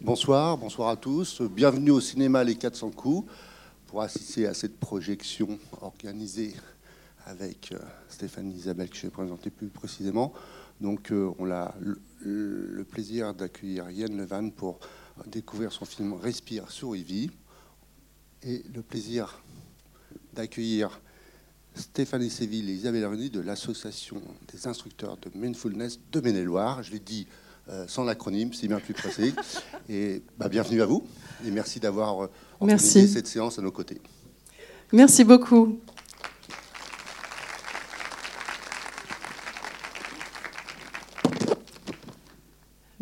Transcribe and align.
Bonsoir, 0.00 0.56
bonsoir 0.56 0.90
à 0.90 0.96
tous. 0.96 1.42
Bienvenue 1.42 1.90
au 1.90 2.00
cinéma 2.00 2.44
Les 2.44 2.54
400 2.54 2.92
coups 2.92 3.28
pour 3.88 4.00
assister 4.00 4.46
à 4.46 4.54
cette 4.54 4.78
projection 4.78 5.58
organisée 5.80 6.54
avec 7.26 7.72
euh, 7.72 7.78
Stéphanie 8.08 8.54
Isabelle 8.54 8.90
que 8.90 8.96
je 8.96 9.02
vais 9.02 9.10
présenter 9.10 9.50
plus 9.50 9.66
précisément. 9.66 10.32
Donc 10.80 11.10
euh, 11.10 11.32
on 11.40 11.50
a 11.50 11.74
le, 12.20 12.84
plaisir 12.88 13.34
d'accueillir 13.34 13.90
Yann 13.90 14.16
Levan 14.16 14.52
pour 14.52 14.78
découvrir 15.26 15.72
son 15.72 15.84
film 15.84 16.12
Respire, 16.12 16.70
souris, 16.70 17.02
vie 17.02 17.30
et 18.44 18.62
le 18.72 18.82
plaisir 18.82 19.42
d'accueillir 20.32 21.00
Stéphanie 21.74 22.30
Séville 22.30 22.70
et 22.70 22.74
Isabelle 22.74 23.06
Renu 23.06 23.30
de 23.30 23.40
l'Association 23.40 24.22
des 24.52 24.68
instructeurs 24.68 25.16
de 25.16 25.36
Mindfulness 25.36 25.98
de 26.12 26.20
Maine-et-Loire. 26.20 26.84
Je 26.84 26.92
l'ai 26.92 27.00
dit 27.00 27.26
euh, 27.70 27.84
sans 27.86 28.04
l'acronyme, 28.04 28.52
c'est 28.52 28.68
bien 28.68 28.80
plus 28.80 28.94
précis. 28.94 29.34
Et 29.88 30.22
bah, 30.38 30.48
bienvenue 30.48 30.82
à 30.82 30.86
vous 30.86 31.02
et 31.46 31.50
merci 31.50 31.80
d'avoir 31.80 32.24
euh, 32.24 32.30
organisé 32.60 33.06
cette 33.06 33.26
séance 33.26 33.58
à 33.58 33.62
nos 33.62 33.70
côtés. 33.70 34.00
Merci 34.92 35.24
beaucoup. 35.24 35.78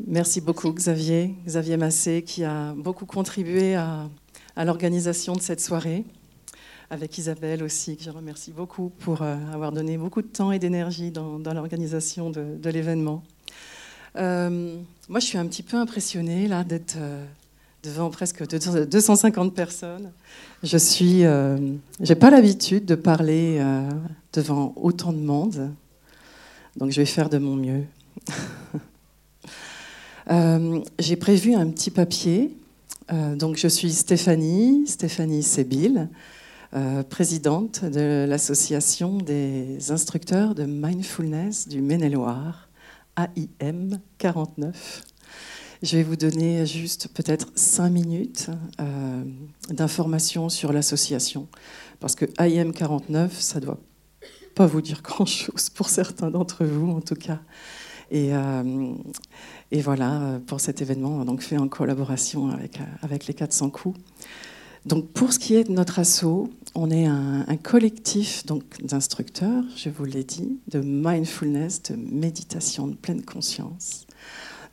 Merci 0.09 0.41
beaucoup 0.41 0.73
Xavier, 0.73 1.35
Xavier 1.47 1.77
Massé, 1.77 2.23
qui 2.23 2.45
a 2.45 2.75
beaucoup 2.75 3.07
contribué 3.07 3.75
à, 3.75 4.09
l'organisation 4.57 5.35
de 5.35 5.41
cette 5.41 5.61
soirée, 5.61 6.05
avec 6.91 7.19
Isabelle 7.19 7.63
aussi, 7.63 7.97
que 7.97 8.05
je 8.05 8.11
remercie 8.11 8.53
beaucoup 8.53 8.91
pour 9.01 9.23
euh, 9.23 9.37
avoir 9.53 9.73
donné 9.73 9.99
beaucoup 9.99 10.23
de 10.23 10.29
temps 10.29 10.53
et 10.53 10.59
d'énergie 10.59 11.11
dans, 11.11 11.39
l'organisation 11.39 12.31
de, 12.31 12.71
l'événement. 12.71 13.25
Euh, 14.17 14.77
moi, 15.09 15.21
je 15.21 15.27
suis 15.27 15.39
un 15.39 15.47
petit 15.47 15.63
peu 15.63 15.77
impressionnée 15.77 16.49
là 16.49 16.65
d'être 16.65 16.97
euh, 16.99 17.25
devant 17.83 18.11
presque 18.11 18.47
250 18.47 19.55
personnes. 19.55 20.11
Je 20.63 20.79
suis, 20.79 21.23
j'ai 22.01 22.15
pas 22.15 22.31
l'habitude 22.31 22.87
de 22.87 22.95
parler 22.95 23.63
devant 24.33 24.73
autant 24.77 25.13
de 25.13 25.19
monde, 25.19 25.71
donc 26.77 26.91
je 26.91 27.01
vais 27.01 27.07
faire 27.07 27.29
de 27.29 27.39
mon 27.39 27.55
mieux. 27.55 27.85
Euh, 30.31 30.81
j'ai 30.99 31.17
prévu 31.17 31.55
un 31.55 31.69
petit 31.71 31.91
papier. 31.91 32.51
Euh, 33.13 33.37
donc, 33.37 33.57
je 33.57 33.69
suis 33.69 33.93
Stéphanie, 33.93 34.87
Stéphanie 34.87 35.43
Sébil, 35.43 36.09
euh, 36.75 37.03
présidente 37.05 37.85
de 37.85 38.27
l'association 38.29 39.19
des 39.19 39.93
instructeurs 39.93 40.55
de 40.55 40.65
mindfulness 40.65 41.69
du 41.69 41.81
Maine-et-Loire, 41.81 42.66
AIM 43.17 44.01
49. 44.19 45.03
Je 45.83 45.97
vais 45.97 46.03
vous 46.03 46.17
donner 46.17 46.65
juste 46.67 47.09
peut-être 47.15 47.49
cinq 47.55 47.91
minutes 47.91 48.51
d'informations 49.69 50.49
sur 50.49 50.73
l'association, 50.73 51.49
parce 52.01 52.15
que 52.15 52.25
AIM 52.39 52.73
49, 52.73 53.39
ça 53.39 53.61
doit 53.61 53.79
pas 54.55 54.67
vous 54.67 54.81
dire 54.81 55.03
grand-chose 55.03 55.69
pour 55.71 55.91
certains 55.91 56.31
d'entre 56.31 56.65
vous, 56.65 56.91
en 56.91 57.01
tout 57.01 57.15
cas. 57.15 57.41
Et, 58.11 58.33
et 59.73 59.81
voilà, 59.81 60.23
euh, 60.23 60.39
pour 60.39 60.61
cet 60.61 60.81
événement, 60.81 61.25
donc 61.25 61.43
fait 61.43 61.59
en 61.59 61.69
collaboration 61.69 62.51
avec, 62.51 62.81
euh, 62.81 62.85
avec 63.03 63.27
les 63.27 63.35
400 63.35 63.71
coups. 63.71 63.99
Donc 64.87 65.09
pour 65.09 65.33
ce 65.33 65.41
qui 65.41 65.57
est 65.57 65.65
de 65.65 65.73
notre 65.73 65.99
assaut, 65.99 66.49
on 66.77 66.93
est 66.93 67.07
un, 67.07 67.45
collectif 67.61 68.45
d'instructeurs, 68.83 69.65
je 69.77 69.91
vous 69.91 70.05
l'ai 70.05 70.23
dit, 70.23 70.61
de 70.69 70.79
mindfulness, 70.79 71.83
de 71.83 71.97
méditation 71.97 72.87
de 72.87 72.95
pleine 72.95 73.25
conscience. 73.25 74.07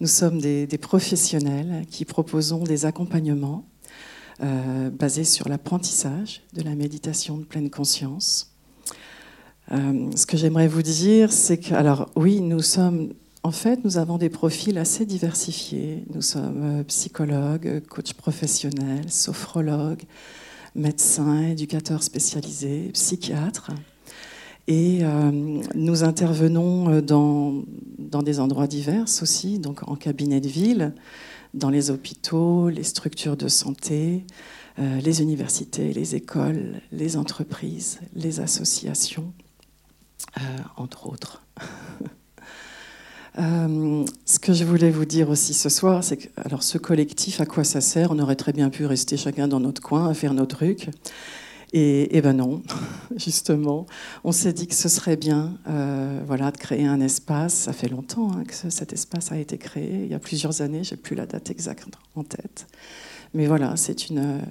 Nous 0.02 0.08
sommes 0.08 0.39
des, 0.39 0.67
professionnels 0.80 1.86
qui 1.89 2.05
proposons 2.05 2.64
des 2.64 2.86
accompagnements 2.86 3.66
euh, 4.44 4.92
basés 4.92 5.23
sur 5.23 5.50
l'apprentissage 5.50 6.44
de 6.53 6.61
la 6.61 6.75
méditation 6.75 7.39
de 7.39 7.44
pleine 7.44 7.72
conscience. 7.72 8.53
ce 9.71 10.26
que 10.27 10.37
j'aimerais 10.37 10.67
vous 10.67 10.83
dire, 10.83 11.33
c'est 11.33 11.58
que, 11.58 11.73
alors 11.73 12.11
oui, 12.16 12.39
nous 12.39 12.61
sommes 12.61 13.14
en 13.43 13.52
fait, 13.52 13.83
nous 13.83 13.98
avons 13.98 14.17
des 14.17 14.30
profils 14.30 14.77
assez 14.77 15.05
diversifiés. 15.05 16.05
Nous 16.14 16.21
sommes 16.21 16.80
euh, 16.80 16.83
psychologues, 16.86 17.81
coachs 17.89 18.14
professionnels, 18.14 19.11
sophrologues, 19.11 20.04
médecins, 20.76 21.49
éducateurs 21.49 22.04
spécialisés, 22.04 22.89
psychiatres. 22.93 23.71
Et 24.67 24.99
euh, 25.02 25.61
nous 25.76 26.04
intervenons 26.05 26.89
euh, 26.89 27.02
dans, 27.02 27.65
dans, 27.99 28.23
des 28.23 28.39
endroits 28.39 28.67
divers 28.67 29.05
aussi, 29.21 29.60
donc 29.60 29.86
en 29.89 29.98
cabinet 29.98 30.39
de 30.39 30.48
ville, 30.48 30.95
dans 31.54 31.70
les 31.70 31.92
hôpitaux, 31.92 32.70
les 32.70 32.83
structures 32.83 33.37
de 33.37 33.48
santé, 33.48 34.25
les 34.80 35.21
universités, 35.21 35.93
les 35.93 36.15
écoles, 36.15 36.81
les 36.92 37.15
entreprises, 37.15 37.99
les 38.15 38.39
associations, 38.39 39.31
entre 40.77 41.05
autres. 41.05 41.43
Euh, 43.39 44.05
ce 44.26 44.39
que 44.39 44.54
je 44.54 44.64
voulais 44.64 44.92
vous 44.92 45.05
dire 45.05 45.30
aussi 45.30 45.54
ce 45.54 45.70
soir, 45.70 46.04
c'est 46.04 46.17
que 46.17 46.27
alors 46.38 46.64
ce 46.64 46.77
collectif, 46.77 47.42
à 47.42 47.45
quoi 47.45 47.64
ça 47.64 47.82
sert? 47.82 48.11
On 48.11 48.20
aurait 48.20 48.36
très 48.36 48.54
bien 48.54 48.70
pu 48.70 48.86
rester 48.86 49.17
chacun 49.17 49.48
dans 49.48 49.60
notre 49.60 49.82
coin 49.82 50.08
à 50.10 50.14
faire 50.14 50.33
nos 50.33 50.45
trucs. 50.45 50.89
Et, 51.76 52.16
et 52.16 52.22
ben 52.22 52.33
non, 52.33 52.61
justement, 53.16 53.88
on 54.23 54.32
s'est 54.32 54.54
dit 54.54 54.67
que 54.67 54.76
ce 54.76 54.88
serait 54.89 55.16
bien, 55.16 55.58
euh, 55.67 56.22
voilà, 56.27 56.52
de 56.52 56.58
créer 56.58 56.86
un 56.86 57.02
espace. 57.02 57.54
Ça 57.54 57.73
fait 57.73 57.89
longtemps 57.89 58.32
hein, 58.32 58.43
que 58.43 58.54
cet 58.54 58.93
espace 58.93 59.32
a 59.32 59.38
été 59.38 59.58
créé, 59.58 60.04
il 60.04 60.11
y 60.11 60.14
a 60.14 60.20
plusieurs 60.20 60.61
années. 60.61 60.83
J'ai 60.83 60.98
plus 60.98 61.16
la 61.16 61.26
date 61.26 61.49
exacte 61.49 61.88
en 62.16 62.23
tête, 62.23 62.67
mais 63.33 63.48
voilà, 63.48 63.76
c'est 63.76 64.10
une 64.10 64.42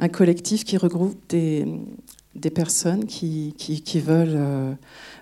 un 0.00 0.08
collectif 0.08 0.64
qui 0.64 0.76
regroupe 0.76 1.16
des 1.28 2.50
personnes 2.52 3.06
qui, 3.06 3.54
veulent 4.04 4.34
euh, 4.34 4.72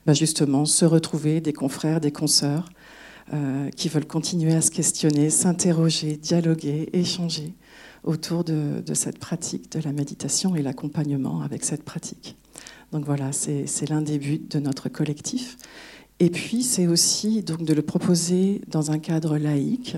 ben 0.07 0.15
justement 0.15 0.65
se 0.65 0.87
retrouver, 0.87 1.43
des 1.43 1.53
confrères, 1.53 2.01
des 2.01 2.13
consoeurs, 2.13 2.71
euh, 3.33 3.71
qui 3.71 3.89
veulent 3.89 4.07
continuer 4.07 4.55
à 4.55 4.61
se 4.61 4.73
questionner, 4.73 5.31
s'interroger, 5.31 6.17
dialoguer, 6.17 6.89
échanger 6.93 7.55
autour 8.03 8.43
de, 8.43 8.83
cette 8.95 9.19
pratique 9.19 9.71
de 9.71 9.81
la 9.81 9.93
méditation 9.93 10.57
et 10.57 10.63
l'accompagnement 10.63 11.43
avec 11.43 11.65
cette 11.65 11.85
pratique. 11.85 12.37
Donc 12.91 13.05
voilà, 13.05 13.31
c'est 13.31 13.89
l'un 13.89 14.03
des 14.03 14.19
buts 14.19 14.43
de 14.51 14.59
notre 14.59 14.89
collectif. 14.89 15.59
Et 16.19 16.29
puis 16.29 16.65
c'est 16.65 16.89
aussi 16.89 17.43
donc 17.43 17.63
de 17.63 17.73
le 17.73 17.83
proposer 17.83 18.63
dans 18.67 18.91
un 18.91 18.99
cadre 18.99 19.39
laïque, 19.39 19.97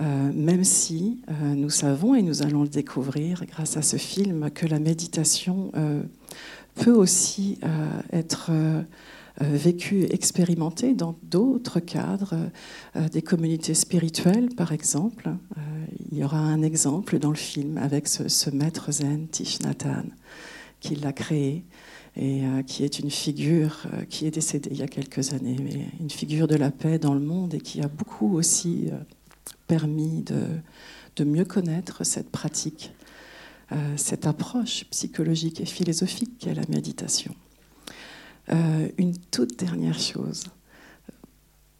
euh, 0.00 0.32
même 0.34 0.64
si 0.64 1.20
euh, 1.28 1.54
nous 1.54 1.70
savons 1.70 2.16
et 2.16 2.22
nous 2.22 2.42
allons 2.42 2.62
le 2.62 2.68
découvrir 2.68 3.44
grâce 3.46 3.76
à 3.76 3.82
ce 3.82 3.96
film 3.96 4.50
que 4.50 4.66
la 4.66 4.80
méditation 4.80 5.70
peut 6.74 6.94
aussi 6.94 7.60
être 8.12 8.50
vécu, 9.40 10.04
expérimenté 10.04 10.94
dans 10.94 11.18
d'autres 11.22 11.80
cadres, 11.80 12.34
euh, 12.96 13.08
des 13.08 13.22
communautés 13.22 13.74
spirituelles 13.74 14.48
par 14.54 14.72
exemple. 14.72 15.28
Euh, 15.28 15.60
il 16.10 16.18
y 16.18 16.24
aura 16.24 16.38
un 16.38 16.62
exemple 16.62 17.18
dans 17.18 17.30
le 17.30 17.36
film 17.36 17.78
avec 17.78 18.08
ce, 18.08 18.50
maître 18.50 18.92
zen, 18.92 19.28
Thich 19.28 19.58
qui 20.80 20.94
l'a 20.94 21.12
créé 21.12 21.64
et 22.18 22.42
qui 22.66 22.84
est 22.84 22.98
une 22.98 23.10
figure 23.10 23.86
qui 24.08 24.26
est 24.26 24.30
décédée 24.30 24.70
il 24.72 24.78
y 24.78 24.82
a 24.82 24.88
quelques 24.88 25.34
années, 25.34 25.56
mais 25.62 25.86
une 26.00 26.08
figure 26.08 26.48
de 26.48 26.54
la 26.54 26.70
paix 26.70 26.98
dans 26.98 27.12
le 27.12 27.20
monde 27.20 27.52
et 27.52 27.60
qui 27.60 27.82
a 27.82 27.88
beaucoup 27.88 28.36
aussi 28.36 28.88
permis 29.66 30.22
de, 30.22 30.40
de 31.16 31.24
mieux 31.24 31.44
connaître 31.44 32.04
cette 32.04 32.30
pratique, 32.30 32.92
cette 33.96 34.26
approche 34.26 34.86
psychologique 34.90 35.60
et 35.60 35.66
philosophique 35.66 36.38
qu'est 36.38 36.54
la 36.54 36.66
méditation. 36.70 37.34
Euh, 38.52 38.88
une 38.98 39.16
toute 39.16 39.58
dernière 39.58 39.98
chose 39.98 40.44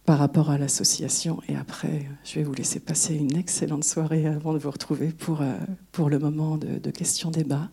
par 0.05 0.19
rapport 0.19 0.49
à 0.49 0.57
l'association, 0.57 1.41
et 1.49 1.55
après, 1.55 2.07
je 2.23 2.35
vais 2.35 2.43
vous 2.43 2.53
laisser 2.53 2.79
passer 2.79 3.15
une 3.15 3.35
excellente 3.35 3.83
soirée 3.83 4.25
avant 4.25 4.53
de 4.53 4.57
vous 4.57 4.71
retrouver 4.71 5.09
pour, 5.09 5.41
euh, 5.41 5.53
pour 5.91 6.09
le 6.09 6.17
moment 6.17 6.57
de, 6.57 6.91
questions-débats. 6.91 7.69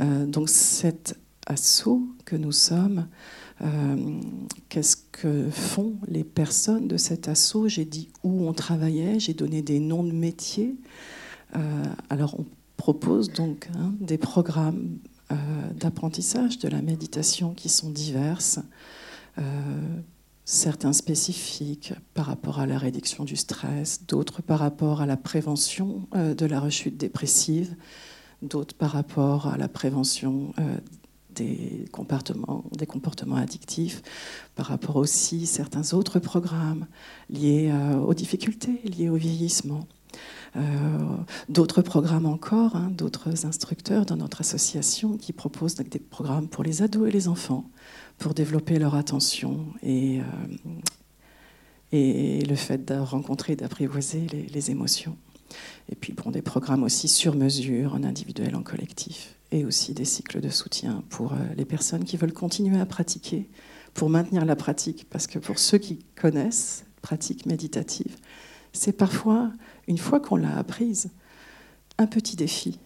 Euh, 0.00 0.26
donc 0.26 0.48
cet 0.48 1.18
assaut 1.46 2.02
que 2.24 2.36
nous 2.36 2.52
sommes, 2.52 3.06
qu'est-ce 4.68 4.96
que 5.12 5.48
font 5.50 5.94
les 6.08 6.24
personnes 6.24 6.88
de 6.88 6.96
cet 6.96 7.28
assaut? 7.28 7.68
J'ai 7.68 7.84
dit 7.84 8.08
où 8.24 8.48
on 8.48 8.52
travaillait, 8.52 9.20
j'ai 9.20 9.34
donné 9.34 9.62
des 9.62 9.78
noms 9.78 10.02
de 10.02 10.10
métiers. 10.10 10.74
alors 12.10 12.40
on 12.40 12.46
propose 12.76 13.32
donc 13.32 13.68
hein, 13.76 13.92
des 14.00 14.18
programmes 14.18 14.98
euh, 15.32 15.36
d'apprentissage 15.74 16.58
de 16.58 16.68
la 16.68 16.82
méditation 16.82 17.54
qui 17.54 17.68
sont 17.68 17.90
diverses, 17.90 18.60
euh, 19.38 19.42
certains 20.44 20.92
spécifiques 20.92 21.94
par 22.14 22.26
rapport 22.26 22.60
à 22.60 22.66
la 22.66 22.78
réduction 22.78 23.24
du 23.24 23.36
stress, 23.36 24.04
d'autres 24.06 24.42
par 24.42 24.58
rapport 24.58 25.00
à 25.00 25.06
la 25.06 25.16
prévention 25.16 26.06
euh, 26.14 26.34
de 26.34 26.46
la 26.46 26.60
rechute 26.60 26.96
dépressive, 26.96 27.74
d'autres 28.42 28.74
par 28.74 28.90
rapport 28.90 29.46
à 29.48 29.56
la 29.56 29.68
prévention 29.68 30.52
des 31.30 31.86
comportements, 31.92 32.64
des 32.76 32.86
comportements 32.86 33.36
addictifs, 33.36 34.02
par 34.54 34.66
rapport 34.66 34.96
aussi 34.96 35.44
à 35.44 35.46
certains 35.46 35.94
autres 35.94 36.18
programmes 36.18 36.86
liés 37.30 37.72
aux 38.04 38.14
difficultés, 38.14 38.80
liés 38.84 39.08
au 39.08 39.14
vieillissement. 39.14 39.86
D'autres 41.48 41.82
programmes 41.82 42.26
encore, 42.26 42.76
hein, 42.76 42.90
d'autres 42.90 43.46
instructeurs 43.46 44.04
dans 44.04 44.16
notre 44.16 44.40
association 44.42 45.16
qui 45.16 45.32
proposent 45.32 45.76
des 45.76 45.98
programmes 45.98 46.48
pour 46.48 46.62
les 46.62 46.82
ados 46.82 47.08
et 47.08 47.10
les 47.10 47.28
enfants 47.28 47.70
pour 48.18 48.34
développer 48.34 48.78
leur 48.78 48.94
attention 48.94 49.66
et, 49.82 50.20
et 51.92 52.44
le 52.44 52.54
fait 52.54 52.84
de 52.84 52.94
rencontrer 52.94 53.54
et 53.54 53.56
d'apprivoiser 53.56 54.26
les, 54.26 54.70
émotions. 54.70 55.16
Et 55.90 55.94
puis 55.94 56.12
bon, 56.12 56.30
des 56.30 56.42
programmes 56.42 56.82
aussi 56.82 57.08
sur 57.08 57.34
mesure, 57.34 57.94
en 57.94 58.04
individuel, 58.04 58.54
en 58.54 58.62
collectif, 58.62 59.36
et 59.50 59.64
aussi 59.64 59.92
des 59.92 60.04
cycles 60.04 60.40
de 60.40 60.48
soutien 60.48 61.02
pour 61.10 61.34
les 61.56 61.64
personnes 61.64 62.04
qui 62.04 62.16
veulent 62.16 62.32
continuer 62.32 62.80
à 62.80 62.86
pratiquer, 62.86 63.48
pour 63.92 64.08
maintenir 64.08 64.44
la 64.44 64.56
pratique, 64.56 65.06
parce 65.10 65.26
que 65.26 65.38
pour 65.38 65.58
ceux 65.58 65.78
qui 65.78 65.98
connaissent 66.14 66.84
pratique 67.02 67.46
méditative, 67.46 68.16
c'est 68.72 68.96
parfois, 68.96 69.50
une 69.86 69.98
fois 69.98 70.20
qu'on 70.20 70.36
l'a 70.36 70.56
apprise, 70.56 71.10
un 71.98 72.06
petit 72.06 72.36
défi 72.36 72.78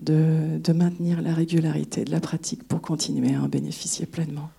de, 0.00 0.72
maintenir 0.72 1.22
la 1.22 1.34
régularité 1.34 2.04
de 2.04 2.10
la 2.10 2.20
pratique 2.20 2.66
pour 2.66 2.80
continuer 2.80 3.34
à 3.34 3.42
en 3.42 3.48
bénéficier 3.48 4.06
pleinement. 4.06 4.50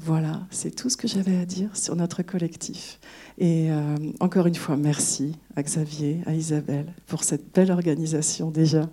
Voilà, 0.00 0.42
c'est 0.50 0.74
tout 0.74 0.88
ce 0.90 0.96
que 0.96 1.08
j'avais 1.08 1.36
à 1.38 1.44
dire 1.44 1.76
sur 1.76 1.96
notre 1.96 2.22
collectif. 2.22 3.00
Et 3.36 3.70
euh, 3.70 3.96
encore 4.20 4.46
une 4.46 4.54
fois, 4.54 4.76
merci 4.76 5.34
à 5.56 5.62
Xavier, 5.62 6.20
à 6.26 6.34
Isabelle 6.34 6.92
pour 7.06 7.24
cette 7.24 7.52
belle 7.52 7.72
organisation 7.72 8.50
déjà. 8.50 8.88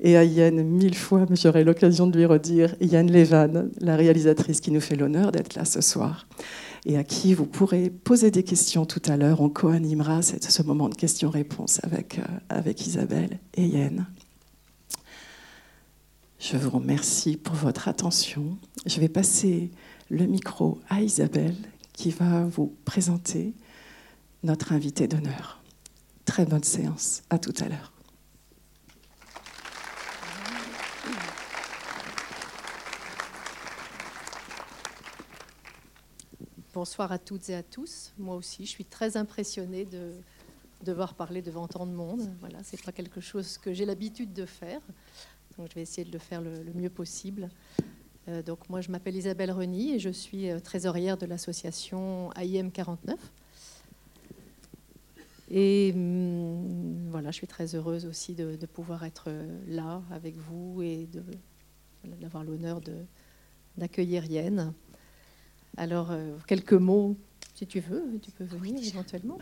Et 0.00 0.16
à 0.16 0.24
Yann, 0.24 0.62
mille 0.62 0.96
fois, 0.96 1.24
mais 1.30 1.36
j'aurai 1.36 1.64
l'occasion 1.64 2.06
de 2.06 2.18
lui 2.18 2.26
redire, 2.26 2.74
Yann 2.80 3.10
Levan, 3.10 3.70
la 3.80 3.96
réalisatrice 3.96 4.60
qui 4.60 4.70
nous 4.70 4.80
fait 4.80 4.96
l'honneur 4.96 5.32
d'être 5.32 5.54
là 5.54 5.64
ce 5.64 5.80
soir 5.80 6.26
et 6.86 6.96
à 6.98 7.04
qui 7.04 7.34
vous 7.34 7.46
pourrez 7.46 7.90
poser 7.90 8.30
des 8.30 8.42
questions 8.42 8.84
tout 8.86 9.02
à 9.06 9.16
l'heure. 9.16 9.40
On 9.40 9.48
co-animera 9.48 10.22
ce 10.22 10.62
moment 10.62 10.88
de 10.88 10.94
questions-réponses 10.94 11.80
avec, 11.82 12.18
euh, 12.18 12.24
avec 12.48 12.86
Isabelle 12.86 13.38
et 13.54 13.66
Yann. 13.66 14.06
Je 16.38 16.56
vous 16.58 16.70
remercie 16.70 17.36
pour 17.36 17.54
votre 17.54 17.88
attention. 17.88 18.58
Je 18.84 19.00
vais 19.00 19.08
passer 19.08 19.70
le 20.10 20.26
micro 20.26 20.78
à 20.90 21.00
Isabelle 21.00 21.56
qui 21.94 22.10
va 22.10 22.44
vous 22.44 22.74
présenter 22.84 23.54
notre 24.42 24.72
invité 24.72 25.08
d'honneur. 25.08 25.62
Très 26.26 26.44
bonne 26.44 26.64
séance. 26.64 27.22
À 27.30 27.38
tout 27.38 27.54
à 27.60 27.68
l'heure. 27.68 27.92
Bonsoir 36.84 37.12
à 37.12 37.18
toutes 37.18 37.48
et 37.48 37.54
à 37.54 37.62
tous. 37.62 38.12
Moi 38.18 38.36
aussi, 38.36 38.66
je 38.66 38.70
suis 38.70 38.84
très 38.84 39.16
impressionnée 39.16 39.86
de 39.86 40.12
devoir 40.84 41.14
parler 41.14 41.40
devant 41.40 41.66
tant 41.66 41.86
de 41.86 41.92
monde. 41.92 42.30
Voilà, 42.40 42.58
c'est 42.62 42.82
pas 42.82 42.92
quelque 42.92 43.22
chose 43.22 43.56
que 43.56 43.72
j'ai 43.72 43.86
l'habitude 43.86 44.34
de 44.34 44.44
faire, 44.44 44.82
donc 45.56 45.70
je 45.70 45.76
vais 45.76 45.80
essayer 45.80 46.06
de 46.06 46.12
le 46.12 46.18
faire 46.18 46.42
le, 46.42 46.62
mieux 46.74 46.90
possible. 46.90 47.48
Euh, 48.28 48.42
donc 48.42 48.68
moi, 48.68 48.82
je 48.82 48.90
m'appelle 48.90 49.16
Isabelle 49.16 49.50
Reny 49.50 49.94
et 49.94 49.98
je 49.98 50.10
suis 50.10 50.50
euh, 50.50 50.60
trésorière 50.60 51.16
de 51.16 51.24
l'association 51.24 52.30
AIM 52.34 52.68
49. 52.68 53.18
Et 55.52 55.90
hum, 55.94 57.08
voilà, 57.08 57.30
je 57.30 57.36
suis 57.36 57.46
très 57.46 57.74
heureuse 57.74 58.04
aussi 58.04 58.34
de, 58.34 58.66
pouvoir 58.66 59.04
être 59.04 59.30
là 59.68 60.02
avec 60.10 60.36
vous 60.36 60.82
et 60.82 61.08
d'avoir 62.04 62.44
l'honneur 62.44 62.82
d'accueillir 63.78 64.26
Yen. 64.26 64.74
Alors, 65.76 66.08
euh, 66.10 66.36
quelques 66.46 66.72
mots, 66.72 67.16
si 67.54 67.66
tu 67.66 67.80
veux, 67.80 68.20
tu 68.22 68.30
peux 68.30 68.44
venir 68.44 68.82
éventuellement. 68.84 69.38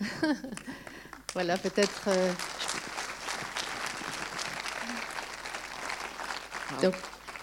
voilà, 1.34 1.58
peut-être. 1.58 2.08
Euh, 2.08 2.32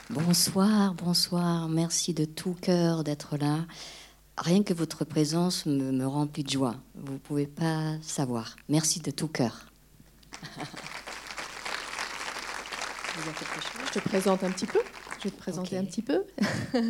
bonsoir, 0.09 0.93
bonsoir. 0.95 1.69
Merci 1.69 2.13
de 2.13 2.25
tout 2.25 2.55
cœur 2.59 3.03
d'être 3.03 3.37
là. 3.37 3.59
Rien 4.37 4.63
que 4.63 4.73
votre 4.73 5.05
présence 5.05 5.65
me, 5.65 5.91
me 5.91 6.07
remplit 6.07 6.43
de 6.43 6.49
joie. 6.49 6.75
Vous 6.95 7.13
ne 7.13 7.17
pouvez 7.19 7.47
pas 7.47 7.95
savoir. 8.01 8.55
Merci 8.69 9.01
de 9.01 9.11
tout 9.11 9.27
cœur. 9.27 9.67
Je 13.93 13.99
te 13.99 14.09
présente 14.09 14.43
un 14.43 14.51
petit 14.51 14.65
peu. 14.65 14.79
Je 15.19 15.25
vais 15.25 15.31
te 15.31 15.37
présenter 15.37 15.77
un 15.77 15.85
petit 15.85 16.01
peu. 16.01 16.23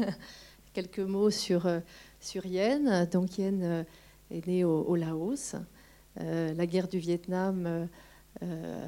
quelques 0.73 0.99
mots 0.99 1.29
sur, 1.29 1.65
euh, 1.65 1.79
sur 2.19 2.45
Yen. 2.45 3.07
Donc 3.11 3.37
Yen 3.37 3.61
euh, 3.63 3.83
est 4.29 4.45
né 4.47 4.63
au, 4.63 4.95
Laos. 4.95 5.55
Euh, 6.19 6.53
la 6.53 6.65
guerre 6.65 6.87
du 6.87 6.99
Vietnam 6.99 7.87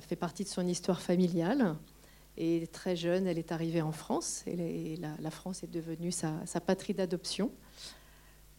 fait 0.02 0.16
partie 0.16 0.44
de 0.44 0.50
son 0.50 0.66
histoire 0.66 1.02
familiale. 1.02 1.76
Et 2.38 2.66
très 2.68 2.96
jeune, 2.96 3.28
elle 3.28 3.38
est 3.38 3.52
arrivée 3.52 3.82
en 3.82 3.92
France. 3.92 4.44
Et 4.48 4.98
la, 4.98 5.32
France 5.32 5.64
est 5.64 5.72
devenue 5.72 6.12
sa, 6.12 6.62
patrie 6.66 6.94
d'adoption. 6.94 7.52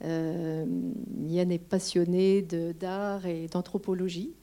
Yen 0.03 1.51
est 1.51 1.59
passionnée 1.59 2.43
d'art 2.43 3.27
et 3.27 3.49
d'anthropologie. 3.49 4.35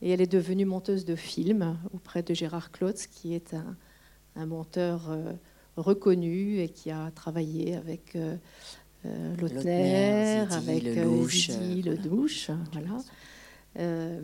Et 0.00 0.10
elle 0.10 0.20
est 0.20 0.32
devenue 0.32 0.64
monteuse 0.64 1.04
de 1.04 1.16
films 1.16 1.76
auprès 1.92 2.22
de 2.22 2.32
Gérard 2.32 2.70
Klotz, 2.70 3.08
qui 3.08 3.34
est 3.34 3.54
un 4.36 4.46
monteur 4.46 5.10
reconnu 5.78 6.60
et 6.60 6.68
qui 6.68 6.90
a 6.90 7.10
travaillé 7.10 7.74
avec 7.76 8.16
euh, 8.16 8.36
euh 9.06 9.36
Lautner, 9.36 10.44
avec 10.50 10.82
le 10.82 11.04
Douche, 11.04 11.50
euh, 11.50 11.82
le 11.82 11.96
Douche 11.96 12.50
voilà. 12.72 12.98
Euh, 13.78 14.20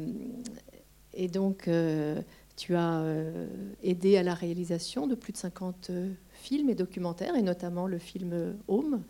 et 1.12 1.28
donc, 1.28 1.70
tu 2.56 2.74
as 2.74 3.04
aidé 3.82 4.16
à 4.16 4.24
la 4.24 4.34
réalisation 4.34 5.06
de 5.06 5.14
plus 5.14 5.32
de 5.32 5.38
50 5.38 5.92
films 6.32 6.70
et 6.70 6.74
documentaires, 6.74 7.36
et 7.36 7.42
notamment 7.42 7.86
le 7.86 7.98
film 7.98 8.56
Home 8.66 9.02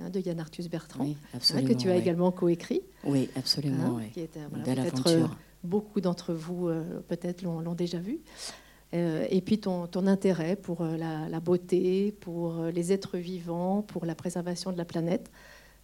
hein, 0.00 0.08
de 0.08 0.20
Yann 0.20 0.40
Arthus 0.40 0.68
Bertrand, 0.70 1.06
hein, 1.34 1.62
que 1.62 1.74
tu 1.74 1.90
as 1.90 1.96
également 1.96 2.32
coécrit. 2.32 2.80
Oui, 3.04 3.28
absolument. 3.36 3.98
Hein, 3.98 4.04
qui 4.14 4.20
est, 4.20 4.38
voilà, 4.50 5.28
beaucoup 5.62 6.00
d'entre 6.00 6.32
vous 6.32 6.70
peut-être 7.08 7.42
l'ont 7.42 7.74
déjà 7.74 7.98
vu. 7.98 8.20
Euh, 8.92 9.26
et 9.30 9.40
puis 9.40 9.60
ton, 9.60 9.88
intérêt 10.06 10.56
pour 10.56 10.80
euh, 10.82 10.96
la, 10.96 11.40
beauté, 11.40 12.12
pour 12.20 12.58
euh, 12.58 12.70
les 12.70 12.92
êtres 12.92 13.18
vivants, 13.18 13.82
pour 13.82 14.04
la 14.04 14.14
préservation 14.14 14.72
de 14.72 14.78
la 14.78 14.84
planète, 14.84 15.30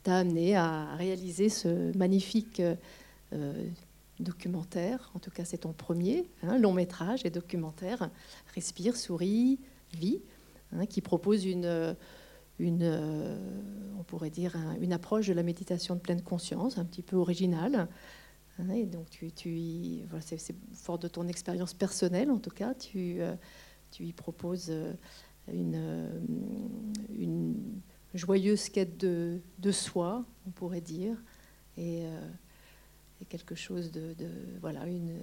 t'a 0.03 0.17
amené 0.19 0.57
à 0.57 0.95
réaliser 0.97 1.49
ce 1.49 1.97
magnifique 1.97 2.63
documentaire. 4.21 5.11
En 5.15 5.19
tout 5.19 5.31
cas, 5.31 5.45
c'est 5.45 5.59
ton 5.59 5.73
premier 5.73 6.29
hein, 6.43 6.59
long 6.59 6.73
métrage 6.73 7.25
et 7.25 7.31
documentaire, 7.31 8.11
Respire, 8.55 8.97
souris, 8.97 9.59
vie, 9.93 10.21
hein, 10.73 10.87
qui 10.87 11.01
propose 11.01 11.45
une, 11.45 11.97
une 12.61 13.37
on 13.99 14.03
pourrait 14.05 14.31
dire, 14.31 14.57
une 14.81 14.93
approche 14.93 15.27
de 15.27 15.33
la 15.33 15.43
méditation 15.43 15.97
de 15.97 16.01
pleine 16.01 16.23
conscience, 16.23 16.79
un 16.79 16.85
petit 16.85 17.03
peu 17.03 17.17
originale. 17.17 17.89
Donc, 18.59 19.11
tu, 19.11 20.03
voilà, 20.09 20.23
c'est, 20.23 20.55
fort 20.73 20.99
de 20.99 21.09
ton 21.09 21.29
expérience 21.29 21.75
personnelle, 21.75 22.31
en 22.31 22.39
tout 22.39 22.51
cas, 22.51 22.75
tu, 22.75 23.21
euh, 23.21 23.35
tu 23.91 24.05
y 24.05 24.13
proposes 24.13 24.71
euh, 24.71 24.95
une, 25.53 25.75
euh, 25.77 26.21
une 27.19 27.55
joyeuse 28.15 28.71
quête 28.71 28.97
de, 28.97 29.41
de, 29.59 29.71
soi, 29.71 30.25
on 30.47 30.51
pourrait 30.51 30.81
dire, 30.81 31.23
et, 31.77 32.05
quelque 33.29 33.55
chose 33.55 33.93
de, 33.93 34.15
voilà, 34.61 34.87
une, 34.87 35.19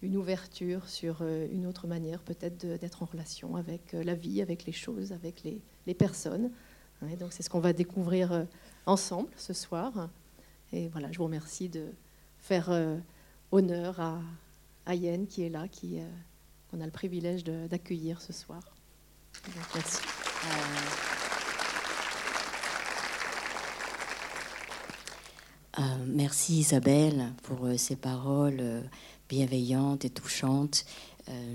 une 0.00 0.16
ouverture 0.16 0.88
sur 0.88 1.22
une 1.22 1.66
autre 1.66 1.86
manière 1.86 2.22
peut-être 2.22 2.66
d'être 2.78 3.02
en 3.02 3.06
relation 3.06 3.56
avec 3.56 3.92
la 3.92 4.14
vie, 4.14 4.40
avec 4.40 4.64
les 4.64 4.72
choses, 4.72 5.12
avec 5.12 5.42
les, 5.42 5.60
les 5.86 5.94
personnes. 5.94 6.50
Donc, 7.18 7.32
c'est 7.32 7.42
ce 7.42 7.50
qu'on 7.50 7.60
va 7.60 7.72
découvrir 7.72 8.46
ensemble 8.86 9.28
ce 9.36 9.52
soir. 9.52 10.08
Et 10.72 10.88
voilà, 10.88 11.10
je 11.12 11.18
vous 11.18 11.24
remercie 11.24 11.68
de 11.68 11.86
faire 12.40 12.70
euh, 12.70 12.96
honneur 13.52 14.00
à, 14.86 14.94
Yen 14.94 15.26
qui 15.26 15.42
est 15.42 15.50
là, 15.50 15.68
qui, 15.68 15.98
euh, 15.98 16.08
qu'on 16.70 16.80
a 16.80 16.84
le 16.84 16.90
privilège 16.90 17.44
d'accueillir 17.44 18.20
ce 18.22 18.32
soir. 18.32 18.62
merci. 19.74 19.98
Euh, 25.78 25.82
merci 26.06 26.58
Isabelle 26.60 27.32
pour 27.42 27.68
ces 27.76 27.96
paroles 27.96 28.82
bienveillantes 29.28 30.04
et 30.04 30.10
touchantes. 30.10 30.84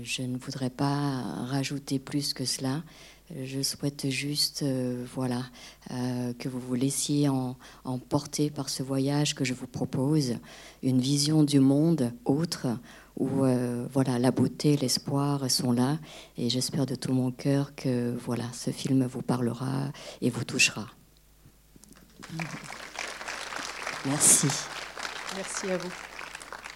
je 0.02 0.22
ne 0.22 0.38
voudrais 0.38 0.70
pas 0.70 1.20
rajouter 1.46 1.98
plus 1.98 2.32
que 2.32 2.44
cela. 2.44 2.82
Je 3.30 3.62
souhaite 3.62 4.10
juste, 4.10 4.62
euh, 4.62 5.02
voilà, 5.14 5.44
euh, 5.90 6.34
que 6.34 6.48
vous 6.48 6.60
vous 6.60 6.74
laissiez 6.74 7.28
emporter 7.84 8.50
par 8.50 8.68
ce 8.68 8.82
voyage 8.82 9.34
que 9.34 9.44
je 9.44 9.54
vous 9.54 9.66
propose, 9.66 10.36
une 10.82 11.00
vision 11.00 11.42
du 11.42 11.58
monde 11.58 12.12
autre 12.26 12.66
où, 13.16 13.44
euh, 13.44 13.86
voilà, 13.92 14.18
la 14.18 14.30
beauté, 14.30 14.76
l'espoir 14.76 15.50
sont 15.50 15.72
là. 15.72 15.98
Et 16.36 16.50
j'espère 16.50 16.84
de 16.84 16.96
tout 16.96 17.14
mon 17.14 17.30
cœur 17.30 17.74
que, 17.74 18.14
voilà, 18.24 18.44
ce 18.52 18.70
film 18.70 19.06
vous 19.06 19.22
parlera 19.22 19.90
et 20.20 20.28
vous 20.28 20.44
touchera. 20.44 20.86
Merci. 24.04 24.48
Merci 25.34 25.70
à 25.70 25.78
vous. 25.78 26.13